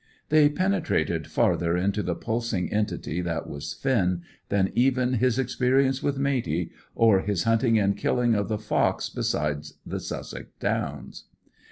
They 0.29 0.49
penetrated 0.49 1.27
farther 1.27 1.77
into 1.77 2.01
the 2.01 2.15
pulsing 2.15 2.73
entity 2.73 3.21
that 3.21 3.47
was 3.47 3.75
Finn 3.75 4.23
than 4.49 4.71
even 4.73 5.13
his 5.13 5.37
experience 5.37 6.01
with 6.01 6.17
Matey, 6.17 6.71
or 6.95 7.19
his 7.19 7.43
hunting 7.43 7.77
and 7.77 7.95
killing 7.95 8.33
of 8.33 8.47
the 8.47 8.57
fox 8.57 9.11
beside 9.11 9.65
the 9.85 9.99
Sussex 9.99 10.47
Downs. 10.59 11.25